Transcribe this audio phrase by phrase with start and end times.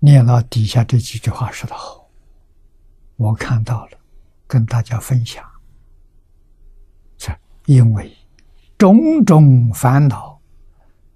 [0.00, 2.08] 念了底下这几句话说得好，
[3.16, 3.98] 我看到了，
[4.46, 5.44] 跟大家分享。
[7.16, 7.36] 这
[7.66, 8.16] 因为
[8.76, 10.40] 种种烦恼，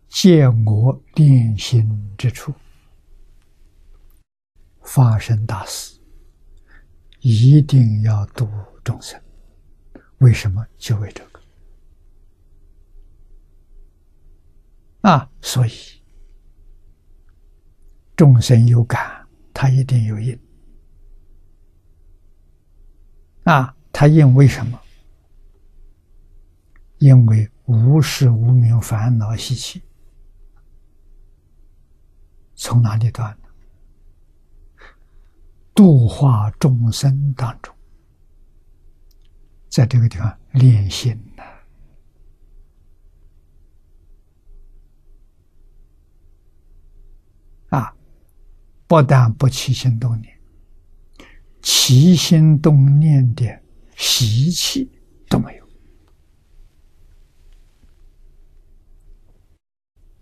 [0.08, 2.52] 借我练心之处，
[4.82, 5.98] 发生大事，
[7.20, 8.48] 一定要度
[8.82, 9.20] 众生。
[10.18, 10.66] 为什么？
[10.76, 11.40] 就为这个
[15.02, 15.28] 啊！
[15.40, 15.70] 所以
[18.22, 20.38] 众生有感，他一定有因
[23.42, 23.76] 啊！
[23.90, 24.80] 他因为什么？
[26.98, 29.82] 因为无始无明烦恼习气，
[32.54, 33.48] 从哪里断呢？
[35.74, 37.74] 度化众生当中。
[39.68, 41.42] 在这个地方练心呢，
[47.70, 47.92] 啊，
[48.92, 50.38] 不但不起心动念，
[51.62, 53.62] 起心动念的
[53.96, 54.92] 习气
[55.30, 55.66] 都没有，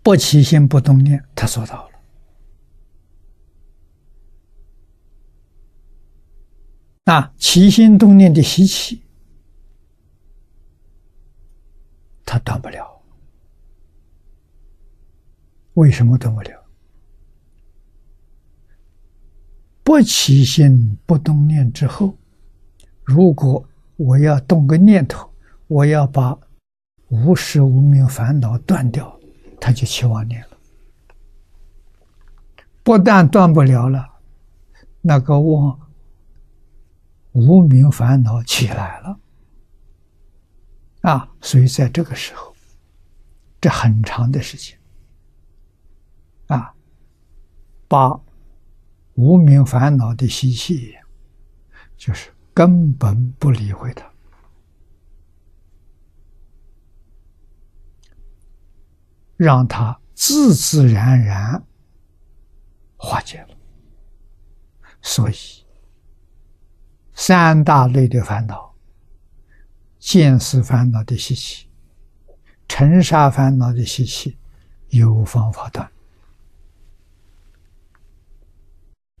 [0.01, 1.99] 不起心不动念，他做到了。
[7.03, 9.03] 那，起心动念的习气。
[12.25, 13.03] 他断不了，
[15.73, 16.60] 为什么断不了？
[19.91, 22.17] 不起心不动念之后，
[23.03, 25.29] 如果我要动个念头，
[25.67, 26.39] 我要把
[27.09, 29.19] 无始无明烦恼断掉，
[29.59, 30.57] 他就起妄念了。
[32.83, 34.07] 不但断不了了，
[35.01, 35.77] 那个妄
[37.33, 39.19] 无明烦恼起来了。
[41.01, 42.55] 啊，所以在这个时候，
[43.59, 44.79] 这很长的时间，
[46.47, 46.73] 啊，
[47.89, 48.17] 把
[49.21, 50.95] 无名烦恼的习气，
[51.95, 54.11] 就是根本不理会它，
[59.37, 61.63] 让它自自然然
[62.97, 63.55] 化解了。
[65.03, 65.35] 所以，
[67.13, 68.71] 三大类的烦恼。
[69.99, 71.69] 见思烦恼的习气，
[72.67, 74.35] 尘沙烦恼的习气，
[74.89, 75.85] 有方法断；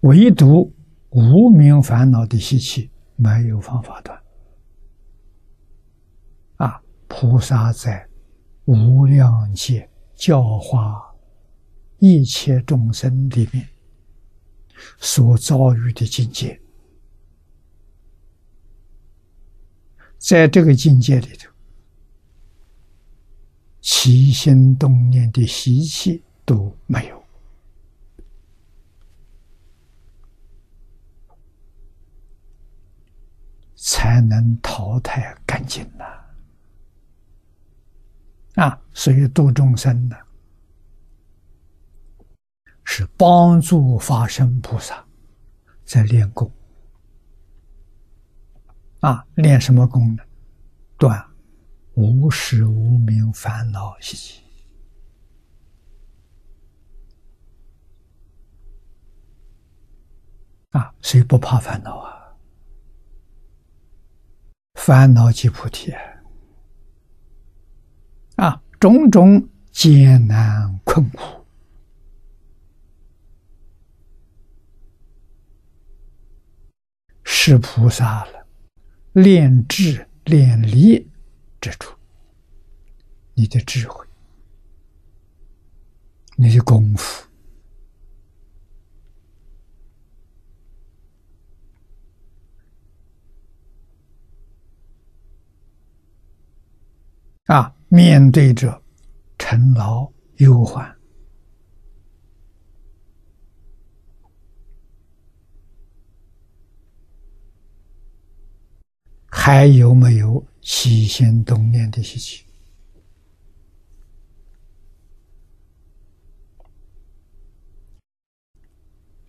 [0.01, 0.73] 唯独
[1.09, 4.21] 无名烦恼的习气没有方法断。
[6.57, 8.07] 啊，菩萨在
[8.65, 11.01] 无量界教化
[11.99, 13.67] 一切众生里面
[14.99, 16.59] 所遭遇的境界。
[20.17, 21.49] 在这个境界里头，
[23.81, 27.20] 起心动念的习气都没有，
[39.01, 40.15] 所以度众生呢，
[42.83, 45.03] 是帮助法身菩萨
[45.83, 46.51] 在练功。
[48.99, 50.23] 啊，练什么功呢？
[50.99, 51.19] 断
[51.95, 54.43] 无始无明烦恼习气
[60.69, 60.93] 啊！
[61.01, 62.37] 谁不怕烦恼啊？
[64.75, 65.91] 烦恼即菩提
[68.35, 68.61] 啊！
[68.81, 71.45] 种种艰难困苦，
[77.23, 78.47] 是菩萨了。
[79.11, 81.07] 炼智练力
[81.59, 81.95] 之处，
[83.35, 84.03] 你的智慧，
[86.35, 87.27] 你的功夫
[97.45, 98.81] 啊，面对着
[99.37, 100.97] 尘劳忧患。
[109.27, 112.45] 还有没有起心动念的习气？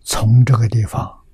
[0.05, 1.25] 从这个地方，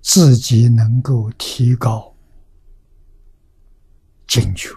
[0.00, 2.15] 自己能够提高
[4.26, 4.70] 警觉，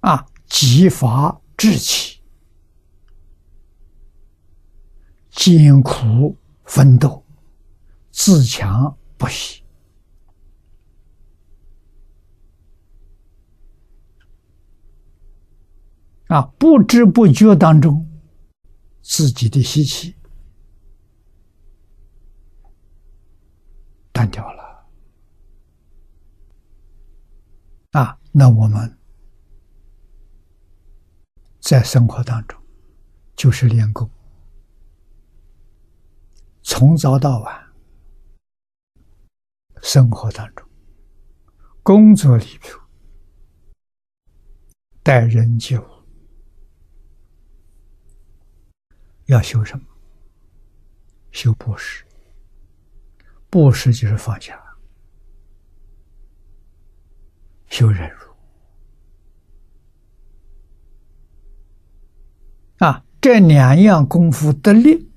[0.00, 2.20] 啊，激发志气，
[5.30, 7.24] 艰苦奋斗。
[8.14, 9.64] 自强不息
[16.26, 16.42] 啊！
[16.58, 18.06] 不知不觉当中，
[19.00, 20.14] 自己的习气
[24.12, 24.86] 断掉了
[27.92, 28.98] 啊，那我们
[31.60, 32.58] 在生活当中
[33.36, 34.10] 就是练功，
[36.62, 37.72] 从早到晚，
[39.82, 40.66] 生活当中、
[41.82, 42.80] 工作里头、
[45.02, 45.84] 待人接物。
[49.26, 49.84] 要修什么？
[51.30, 52.04] 修布施。
[53.50, 54.71] 布施就是放下，
[57.72, 58.18] 修忍辱。
[62.84, 65.08] 啊，这两样功夫得力，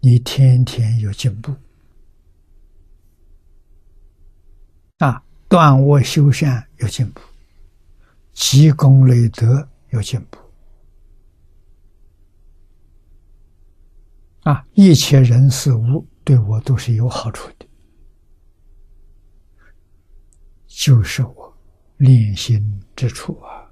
[0.00, 1.54] 你天天有进步。
[4.98, 5.22] 啊。
[5.48, 7.20] 断恶修善有进步，
[8.32, 10.38] 积功累德有进步，
[14.46, 17.66] 啊，一切人事物对我都是有好处的，
[20.68, 21.58] 就是我
[21.96, 23.68] 练心之处啊，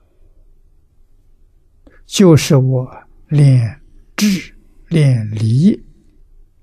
[2.07, 2.93] 就是我
[3.29, 3.81] 练
[4.17, 4.53] 智
[4.89, 5.81] 练理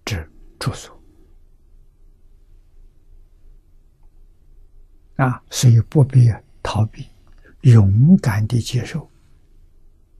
[0.03, 0.29] 之
[0.59, 1.01] 处所。
[5.15, 6.29] 啊，所以不必
[6.61, 7.07] 逃避，
[7.61, 9.09] 勇敢的接受。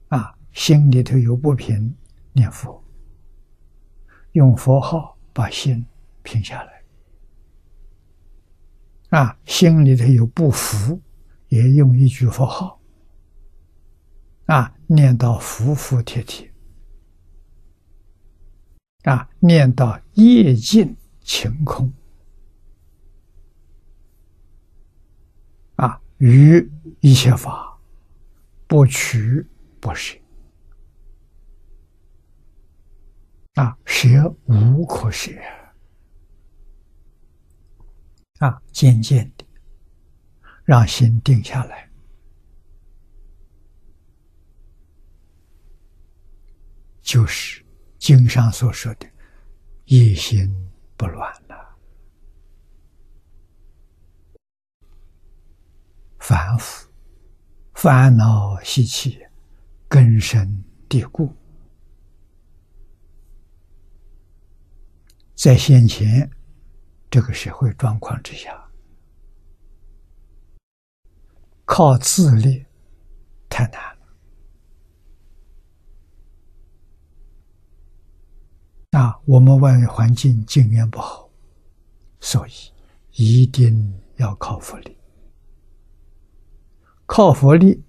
[0.08, 1.94] 啊，心里头有不平，
[2.32, 2.81] 念佛，
[4.32, 5.84] 用佛号把心
[6.22, 6.82] 平下来。
[9.10, 11.00] 啊，心里头有不服，
[11.48, 12.80] 也用一句佛号。
[14.46, 16.50] 啊，念到服服帖帖。
[19.04, 21.92] 啊，念到业尽晴空。
[25.76, 26.70] 啊于
[27.00, 27.78] 一切法，
[28.66, 29.46] 不取
[29.80, 30.16] 不舍。
[34.02, 35.40] 学，无可学。
[38.40, 39.44] 啊，渐渐的，
[40.64, 41.88] 让心定下来，
[47.00, 47.64] 就是
[47.96, 49.08] 经上所说的
[49.86, 50.52] “一心
[50.96, 51.32] 不乱”。
[51.46, 51.78] 了
[56.18, 56.90] 反复、
[57.74, 59.24] 烦恼习气
[59.88, 61.32] 根深蒂固，
[65.42, 66.30] 在先前
[67.10, 68.70] 这个社会状况之下，
[71.64, 72.64] 靠自力
[73.48, 74.02] 太难了。
[79.00, 81.28] 啊，我们外面环境境缘不好，
[82.20, 82.52] 所以
[83.10, 84.96] 一定要靠佛力。
[87.04, 87.82] 靠佛力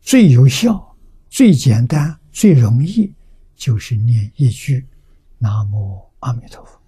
[0.00, 0.96] 最有效、
[1.28, 3.12] 最简单、最容易，
[3.56, 4.86] 就是念一句
[5.38, 6.80] “南无阿弥陀佛”。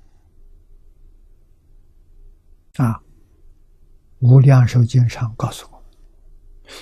[2.83, 3.01] 啊，
[4.19, 5.85] 《无量寿经》上告诉我们：“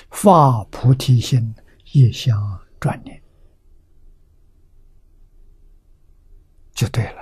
[0.09, 1.53] 发菩提心，
[1.91, 3.21] 一向专念，
[6.71, 7.21] 就对了。”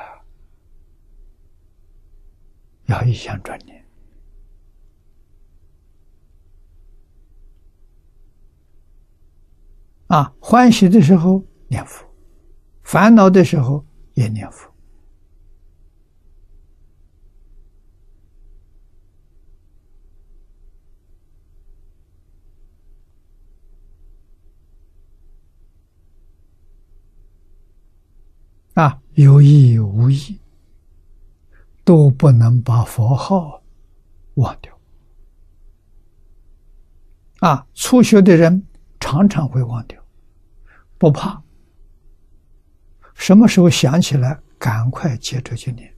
[2.88, 3.86] 要一向专念。
[10.08, 12.06] 啊，欢喜的时候念佛，
[12.84, 14.71] 烦恼的时候也念佛。
[28.74, 30.40] 啊，有意无意
[31.84, 33.62] 都不能把佛号
[34.36, 34.78] 忘掉。
[37.40, 38.66] 啊，初学的人
[39.00, 40.00] 常常会忘掉。
[40.98, 41.42] 不怕，
[43.16, 45.92] 什么时候想起来，赶快接着去念，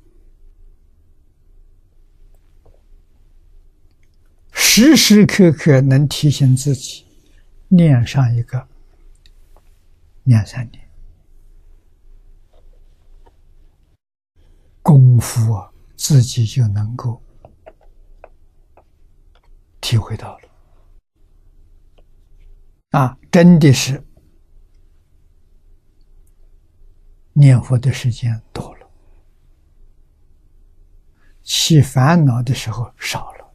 [4.53, 7.05] 时时刻刻能提醒自己，
[7.67, 8.65] 念上一个，
[10.23, 10.89] 念三年，
[14.81, 17.19] 功夫啊，自己就能够
[19.81, 20.49] 体会到了，
[22.91, 24.03] 啊，真的是。
[27.35, 28.87] 念佛的时间多了，
[31.41, 33.53] 起烦恼的时候少了，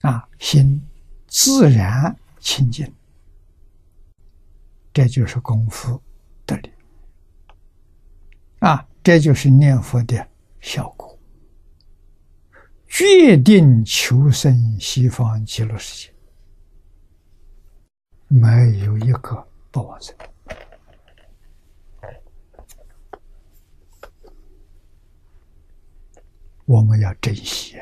[0.00, 0.84] 啊，心
[1.28, 2.92] 自然清净，
[4.92, 6.02] 这就是功夫
[6.44, 6.72] 的力，
[8.58, 10.26] 啊，这就是念佛的
[10.60, 11.18] 效果，
[12.86, 16.14] 决定求生西方极乐世界，
[18.28, 20.14] 没有一个不往生。
[26.64, 27.76] 我们要珍惜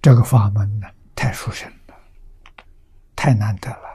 [0.00, 0.86] 这个法门呢，
[1.16, 1.94] 太殊胜了，
[3.16, 3.89] 太难得了。